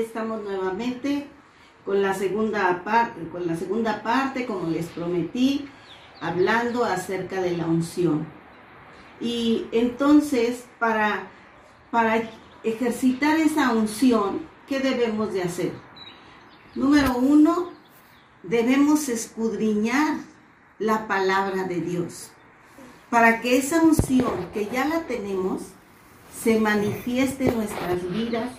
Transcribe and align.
estamos 0.00 0.42
nuevamente 0.42 1.26
con 1.84 2.02
la 2.02 2.14
segunda 2.14 2.82
parte, 2.84 3.28
con 3.28 3.46
la 3.46 3.56
segunda 3.56 4.02
parte, 4.02 4.46
como 4.46 4.68
les 4.68 4.86
prometí, 4.86 5.68
hablando 6.20 6.84
acerca 6.84 7.40
de 7.40 7.56
la 7.56 7.66
unción. 7.66 8.26
Y 9.20 9.66
entonces, 9.72 10.64
para, 10.78 11.28
para 11.90 12.22
ejercitar 12.62 13.38
esa 13.38 13.72
unción, 13.72 14.40
¿qué 14.68 14.80
debemos 14.80 15.32
de 15.32 15.42
hacer? 15.42 15.72
Número 16.74 17.16
uno, 17.16 17.70
debemos 18.42 19.08
escudriñar 19.08 20.18
la 20.78 21.06
palabra 21.06 21.64
de 21.64 21.80
Dios 21.80 22.30
para 23.10 23.40
que 23.40 23.58
esa 23.58 23.82
unción 23.82 24.48
que 24.54 24.66
ya 24.66 24.86
la 24.86 25.00
tenemos 25.00 25.62
se 26.42 26.58
manifieste 26.58 27.48
en 27.48 27.56
nuestras 27.56 28.10
vidas 28.10 28.52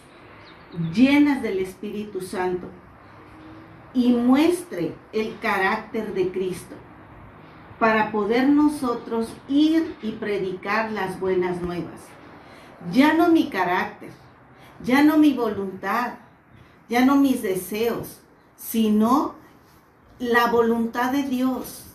llenas 0.94 1.42
del 1.42 1.60
Espíritu 1.60 2.22
Santo 2.22 2.68
y 3.94 4.14
muestre 4.14 4.96
el 5.12 5.38
carácter 5.40 6.14
de 6.14 6.32
Cristo 6.32 6.76
para 7.80 8.12
poder 8.12 8.48
nosotros 8.48 9.34
ir 9.48 9.96
y 10.02 10.12
predicar 10.12 10.92
las 10.92 11.20
buenas 11.20 11.62
nuevas. 11.62 12.00
Ya 12.92 13.14
no 13.14 13.30
mi 13.30 13.50
carácter, 13.50 14.12
ya 14.84 15.04
no 15.04 15.18
mi 15.18 15.34
voluntad, 15.34 16.14
ya 16.90 17.06
no 17.06 17.16
mis 17.16 17.42
deseos, 17.42 18.22
sino 18.56 19.36
la 20.20 20.52
voluntad 20.52 21.12
de 21.12 21.24
Dios, 21.24 21.86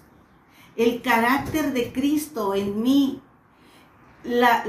el 0.74 1.00
carácter 1.02 1.72
de 1.72 1.92
Cristo 1.92 2.54
en 2.54 2.82
mí, 2.82 3.22
la, 4.24 4.64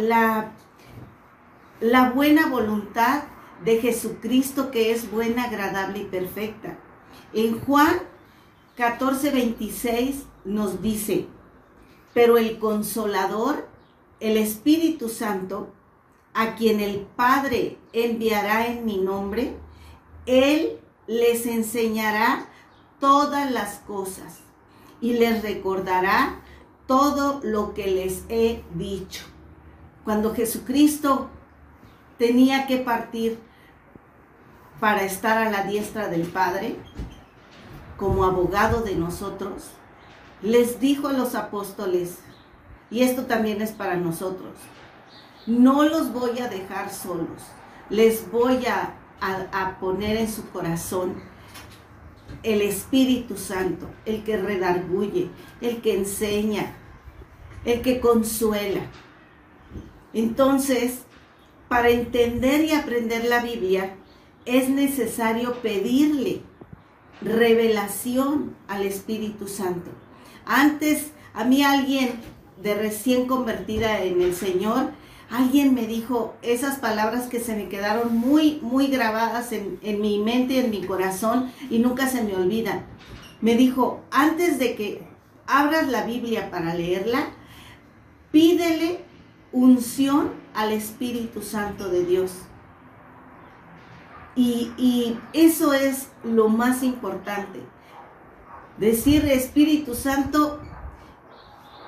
la, 1.81 2.11
buena 2.11 2.47
voluntad 2.47 3.23
de 3.63 3.79
Jesucristo 3.79 4.71
que 4.71 4.91
es 4.91 5.09
buena, 5.11 5.45
agradable 5.45 5.99
y 5.99 6.05
perfecta. 6.05 6.77
En 7.33 7.59
Juan 7.59 7.99
14, 8.75 9.31
26 9.31 10.23
nos 10.45 10.81
dice, 10.81 11.27
pero 12.13 12.37
el 12.37 12.59
consolador, 12.59 13.67
el 14.19 14.37
Espíritu 14.37 15.09
Santo, 15.09 15.73
a 16.33 16.55
quien 16.55 16.79
el 16.79 16.99
Padre 16.99 17.77
enviará 17.93 18.67
en 18.67 18.85
mi 18.85 18.97
nombre, 18.97 19.55
Él 20.27 20.79
les 21.07 21.45
enseñará 21.47 22.47
todas 22.99 23.51
las 23.51 23.79
cosas 23.79 24.39
y 25.01 25.13
les 25.13 25.41
recordará 25.41 26.39
todo 26.85 27.39
lo 27.43 27.73
que 27.73 27.87
les 27.87 28.23
he 28.29 28.61
dicho. 28.75 29.25
Cuando 30.03 30.33
Jesucristo 30.33 31.29
tenía 32.17 32.67
que 32.67 32.77
partir 32.77 33.39
para 34.79 35.03
estar 35.03 35.37
a 35.37 35.49
la 35.49 35.63
diestra 35.63 36.07
del 36.07 36.23
Padre, 36.23 36.75
como 37.97 38.23
abogado 38.23 38.81
de 38.81 38.95
nosotros, 38.95 39.71
les 40.41 40.79
dijo 40.79 41.07
a 41.07 41.13
los 41.13 41.35
apóstoles, 41.35 42.19
y 42.91 43.01
esto 43.01 43.25
también 43.25 43.61
es 43.61 43.71
para 43.71 43.95
nosotros, 43.95 44.53
no 45.47 45.83
los 45.83 46.13
voy 46.13 46.39
a 46.39 46.47
dejar 46.47 46.93
solos, 46.93 47.41
les 47.89 48.29
voy 48.31 48.65
a, 48.67 48.93
a, 49.19 49.79
poner 49.79 50.17
en 50.17 50.31
su 50.31 50.47
corazón 50.49 51.15
el 52.43 52.61
Espíritu 52.61 53.35
Santo, 53.35 53.87
el 54.05 54.23
que 54.23 54.37
redarguye, 54.37 55.29
el 55.61 55.81
que 55.81 55.95
enseña, 55.95 56.75
el 57.65 57.81
que 57.81 57.99
consuela. 57.99 58.81
Entonces, 60.13 60.99
para 61.67 61.89
entender 61.89 62.63
y 62.65 62.73
aprender 62.73 63.25
la 63.25 63.41
Biblia, 63.41 63.95
es 64.47 64.69
necesario 64.69 65.55
pedirle 65.61 66.41
revelación 67.21 68.55
al 68.67 68.83
Espíritu 68.83 69.47
Santo. 69.47 69.91
Antes, 70.45 71.11
a 71.33 71.43
mí 71.43 71.63
alguien 71.63 72.11
de 72.61 72.73
recién 72.73 73.27
convertida 73.27 74.03
en 74.03 74.21
el 74.21 74.33
Señor, 74.33 74.91
alguien 75.29 75.73
me 75.73 75.85
dijo 75.85 76.35
esas 76.41 76.79
palabras 76.79 77.27
que 77.27 77.39
se 77.39 77.55
me 77.55 77.67
quedaron 77.67 78.17
muy, 78.17 78.59
muy 78.61 78.87
grabadas 78.87 79.51
en, 79.51 79.79
en 79.83 80.01
mi 80.01 80.19
mente 80.19 80.53
y 80.53 80.59
en 80.59 80.71
mi 80.71 80.83
corazón 80.85 81.51
y 81.69 81.79
nunca 81.79 82.07
se 82.07 82.23
me 82.23 82.35
olvidan. 82.35 82.85
Me 83.41 83.55
dijo, 83.55 84.01
antes 84.09 84.57
de 84.57 84.75
que 84.75 85.07
abras 85.45 85.87
la 85.89 86.03
Biblia 86.05 86.49
para 86.49 86.73
leerla, 86.73 87.27
pídele 88.31 88.99
unción 89.51 90.31
al 90.53 90.71
Espíritu 90.71 91.41
Santo 91.41 91.89
de 91.89 92.05
Dios. 92.05 92.31
Y, 94.37 95.17
eso 95.33 95.73
es 95.73 96.09
lo 96.23 96.47
más 96.47 96.83
importante. 96.83 97.59
Decir, 98.77 99.25
Espíritu 99.25 99.95
Santo, 99.95 100.59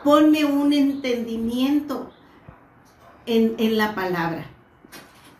ponme 0.04 0.46
un 0.46 0.74
entendimiento 0.74 2.10
en, 3.28 3.78
la 3.78 3.94
palabra. 3.94 4.48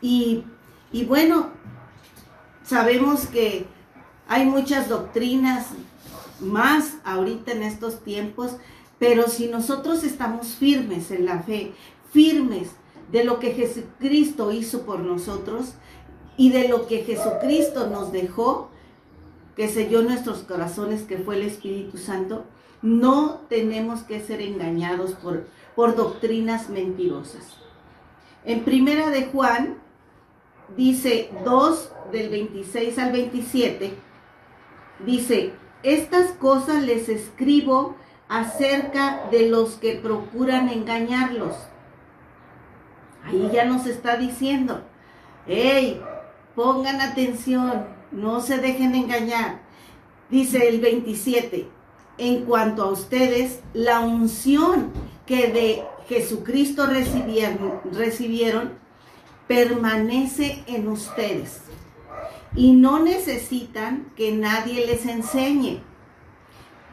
Y, 0.02 0.44
y 0.92 1.06
bueno, 1.06 1.50
sabemos 2.64 3.26
que 3.26 3.66
hay 4.28 4.46
muchas 4.46 4.88
doctrinas 4.88 5.66
más 6.40 6.98
ahorita 7.04 7.54
en 7.54 7.64
estos 7.64 8.04
tiempos, 8.04 8.58
pero 9.00 9.28
si 9.28 9.48
nosotros 9.48 10.04
estamos 10.04 10.50
firmes 10.50 11.10
en 11.10 11.26
la 11.26 11.42
fe, 11.42 11.74
firmes 12.12 12.70
de 13.12 13.24
lo 13.24 13.40
que 13.40 13.54
Jesucristo 13.54 14.52
hizo 14.52 14.86
por 14.86 15.00
nosotros 15.00 15.74
y 16.40 16.52
de 16.52 16.70
lo 16.70 16.88
que 16.88 17.04
Jesucristo 17.04 17.88
nos 17.88 18.14
dejó, 18.14 18.70
que 19.58 19.68
selló 19.68 20.04
nuestros 20.04 20.40
corazones, 20.44 21.04
que 21.04 21.18
fue 21.18 21.36
el 21.36 21.42
Espíritu 21.42 21.98
Santo, 21.98 22.46
no 22.82 23.42
tenemos 23.50 24.04
que 24.04 24.22
ser 24.22 24.40
engañados 24.40 25.16
por, 25.16 25.48
por 25.76 25.98
doctrinas 25.98 26.70
mentirosas. 26.70 27.58
En 28.46 28.64
primera 28.64 29.10
de 29.10 29.26
Juan 29.26 29.80
dice 30.78 31.30
2 31.44 31.92
del 32.14 32.30
26 32.30 32.98
al 33.00 33.12
27, 33.12 33.94
dice, 35.06 35.52
estas 35.84 36.32
cosas 36.32 36.84
les 36.84 37.10
escribo 37.10 37.98
acerca 38.30 39.28
de 39.30 39.50
los 39.50 39.72
que 39.72 39.96
procuran 39.96 40.70
engañarlos. 40.70 41.58
Ahí 43.26 43.50
ya 43.52 43.66
nos 43.66 43.86
está 43.88 44.16
diciendo, 44.16 44.84
hey, 45.46 46.02
pongan 46.60 47.00
atención, 47.00 47.86
no 48.12 48.42
se 48.42 48.58
dejen 48.58 48.94
engañar. 48.94 49.62
Dice 50.30 50.68
el 50.68 50.82
27, 50.82 51.70
en 52.18 52.44
cuanto 52.44 52.84
a 52.84 52.92
ustedes, 52.92 53.62
la 53.74 54.02
unción 54.02 54.92
que 55.26 55.48
de 55.54 55.84
Jesucristo 56.10 56.86
recibieron, 56.86 57.80
recibieron 57.94 58.74
permanece 59.48 60.62
en 60.68 60.90
ustedes 60.90 61.62
y 62.54 62.74
no 62.74 63.00
necesitan 63.00 64.12
que 64.18 64.34
nadie 64.34 64.86
les 64.86 65.06
enseñe. 65.06 65.82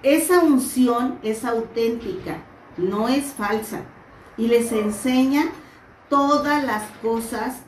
Esa 0.05 0.45
unción 0.45 1.19
es 1.25 1.45
auténtica, 1.45 2.45
no 2.77 3.09
es 3.09 3.33
falsa 3.33 3.81
y 4.39 4.47
les 4.47 4.71
enseña 4.71 5.47
todas 6.09 6.63
las 6.63 6.85
cosas 7.03 7.66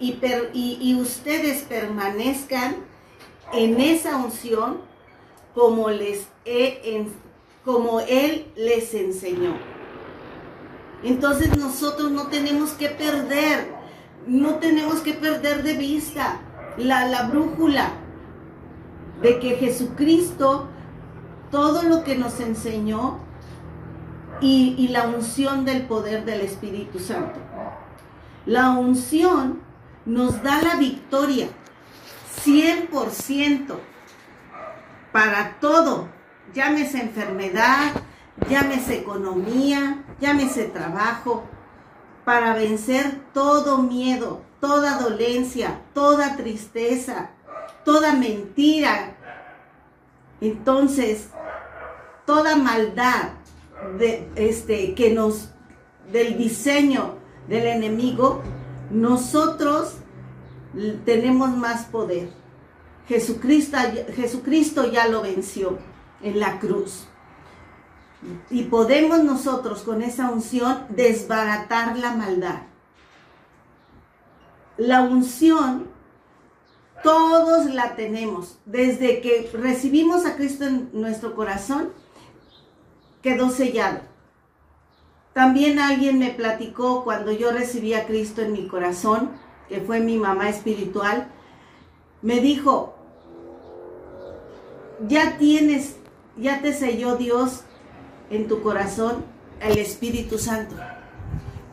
y, 0.00 0.94
ustedes 0.94 1.62
permanezcan 1.64 2.76
en 3.52 3.80
esa 3.80 4.16
unción 4.16 4.78
como 5.54 5.90
les 5.90 6.26
he 6.44 7.06
como 7.64 8.00
él 8.00 8.46
les 8.56 8.94
enseñó. 8.94 9.54
Entonces 11.02 11.56
nosotros 11.56 12.10
no 12.10 12.28
tenemos 12.28 12.70
que 12.70 12.88
perder, 12.88 13.70
no 14.26 14.56
tenemos 14.56 15.00
que 15.00 15.12
perder 15.12 15.62
de 15.62 15.74
vista 15.74 16.40
la, 16.78 17.06
la 17.06 17.24
brújula 17.24 17.90
de 19.20 19.38
que 19.38 19.56
Jesucristo, 19.56 20.68
todo 21.50 21.82
lo 21.82 22.02
que 22.02 22.16
nos 22.16 22.40
enseñó 22.40 23.18
y 24.40 24.88
la 24.88 25.06
unción 25.06 25.66
del 25.66 25.82
poder 25.82 26.24
del 26.24 26.40
Espíritu 26.40 26.98
Santo. 26.98 27.38
La 28.46 28.70
unción 28.70 29.60
nos 30.10 30.42
da 30.42 30.60
la 30.62 30.76
victoria 30.76 31.48
100% 32.44 33.78
para 35.12 35.56
todo 35.60 36.08
llámese 36.54 37.00
enfermedad, 37.00 37.92
llámese 38.48 38.98
economía, 38.98 40.04
llámese 40.20 40.64
trabajo, 40.64 41.44
para 42.24 42.54
vencer 42.54 43.20
todo 43.32 43.78
miedo, 43.78 44.42
toda 44.60 44.98
dolencia, 44.98 45.80
toda 45.94 46.36
tristeza, 46.36 47.30
toda 47.84 48.12
mentira. 48.12 49.16
Entonces, 50.40 51.28
toda 52.26 52.56
maldad 52.56 53.30
de, 53.98 54.28
este, 54.36 54.94
que 54.94 55.10
nos, 55.12 55.50
del 56.12 56.36
diseño 56.36 57.16
del 57.48 57.66
enemigo, 57.66 58.42
nosotros 58.90 59.94
tenemos 61.04 61.56
más 61.56 61.86
poder. 61.86 62.30
Jesucristo, 63.06 64.90
ya 64.92 65.08
lo 65.08 65.22
venció 65.22 65.78
en 66.22 66.38
la 66.38 66.60
cruz. 66.60 67.06
Y 68.50 68.64
podemos 68.64 69.24
nosotros 69.24 69.82
con 69.82 70.02
esa 70.02 70.30
unción 70.30 70.86
desbaratar 70.90 71.98
la 71.98 72.14
maldad. 72.14 72.62
La 74.76 75.02
unción 75.02 75.88
todos 77.02 77.66
la 77.66 77.96
tenemos. 77.96 78.58
Desde 78.64 79.20
que 79.20 79.50
recibimos 79.52 80.26
a 80.26 80.36
Cristo 80.36 80.64
en 80.64 80.90
nuestro 80.92 81.34
corazón, 81.34 81.92
quedó 83.22 83.50
sellado. 83.50 84.09
También 85.32 85.78
alguien 85.78 86.18
me 86.18 86.30
platicó 86.30 87.04
cuando 87.04 87.30
yo 87.30 87.52
recibí 87.52 87.94
a 87.94 88.06
Cristo 88.06 88.42
en 88.42 88.52
mi 88.52 88.66
corazón, 88.66 89.30
que 89.68 89.80
fue 89.80 90.00
mi 90.00 90.16
mamá 90.16 90.48
espiritual, 90.48 91.28
me 92.22 92.40
dijo, 92.40 92.94
ya 95.06 95.38
tienes, 95.38 95.96
ya 96.36 96.60
te 96.60 96.72
selló 96.72 97.16
Dios 97.16 97.62
en 98.30 98.48
tu 98.48 98.62
corazón 98.62 99.24
el 99.60 99.78
Espíritu 99.78 100.38
Santo. 100.38 100.74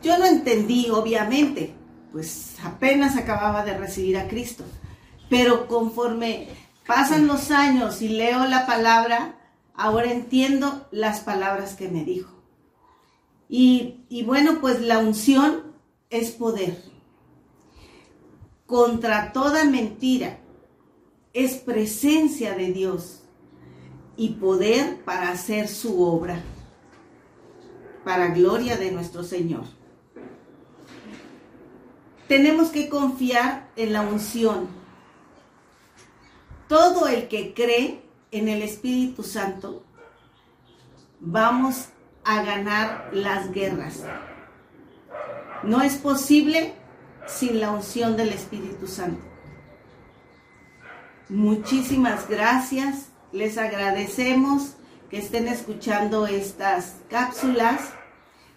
Yo 0.02 0.16
no 0.18 0.26
entendí, 0.26 0.88
obviamente, 0.90 1.74
pues 2.12 2.56
apenas 2.64 3.16
acababa 3.16 3.64
de 3.64 3.76
recibir 3.76 4.16
a 4.16 4.28
Cristo, 4.28 4.64
pero 5.28 5.66
conforme 5.66 6.48
pasan 6.86 7.26
los 7.26 7.50
años 7.50 8.00
y 8.00 8.08
leo 8.08 8.46
la 8.46 8.66
palabra, 8.66 9.34
ahora 9.74 10.10
entiendo 10.12 10.86
las 10.90 11.20
palabras 11.20 11.74
que 11.74 11.88
me 11.88 12.04
dijo. 12.04 12.37
Y, 13.48 14.24
bueno, 14.26 14.60
pues 14.60 14.80
la 14.80 14.98
unción 14.98 15.62
es 16.10 16.30
poder. 16.32 16.82
Contra 18.66 19.32
toda 19.32 19.64
mentira 19.64 20.38
es 21.32 21.56
presencia 21.56 22.54
de 22.54 22.72
Dios 22.72 23.22
y 24.16 24.30
poder 24.30 25.02
para 25.04 25.30
hacer 25.30 25.68
su 25.68 26.02
obra, 26.02 26.42
para 28.04 28.28
gloria 28.28 28.76
de 28.76 28.90
nuestro 28.90 29.22
Señor. 29.22 29.64
Tenemos 32.26 32.68
que 32.68 32.90
confiar 32.90 33.70
en 33.76 33.94
la 33.94 34.02
unción. 34.02 34.68
Todo 36.68 37.08
el 37.08 37.28
que 37.28 37.54
cree 37.54 38.02
en 38.30 38.48
el 38.48 38.60
Espíritu 38.60 39.22
Santo, 39.22 39.82
vamos 41.20 41.88
a 42.28 42.42
ganar 42.42 43.08
las 43.12 43.52
guerras. 43.52 44.04
No 45.62 45.80
es 45.80 45.96
posible 45.96 46.74
sin 47.26 47.58
la 47.58 47.70
unción 47.70 48.18
del 48.18 48.28
Espíritu 48.28 48.86
Santo. 48.86 49.22
Muchísimas 51.30 52.28
gracias 52.28 53.08
les 53.32 53.56
agradecemos 53.56 54.74
que 55.08 55.18
estén 55.18 55.48
escuchando 55.48 56.26
estas 56.26 56.96
cápsulas 57.08 57.92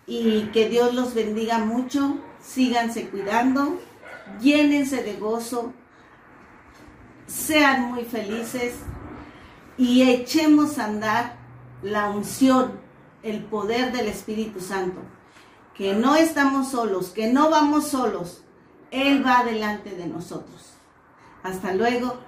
y 0.06 0.50
que 0.54 0.68
Dios 0.68 0.94
los 0.94 1.14
bendiga 1.14 1.60
mucho. 1.60 2.18
Síganse 2.42 3.08
cuidando, 3.08 3.80
llénense 4.42 5.02
de 5.02 5.14
gozo, 5.14 5.72
sean 7.26 7.92
muy 7.92 8.04
felices 8.04 8.74
y 9.78 10.02
echemos 10.10 10.78
a 10.78 10.86
andar 10.86 11.38
la 11.84 12.10
unción, 12.10 12.82
el 13.24 13.44
poder 13.44 13.92
del 13.92 14.08
Espíritu 14.08 14.60
Santo. 14.60 15.02
Que 15.76 15.94
no 15.94 16.16
estamos 16.16 16.70
solos, 16.70 17.10
que 17.10 17.32
no 17.32 17.50
vamos 17.50 17.88
solos. 17.88 18.44
Él 18.92 19.26
va 19.26 19.44
delante 19.44 19.92
de 19.92 20.06
nosotros. 20.06 20.74
Hasta 21.44 21.74
luego 21.74 22.20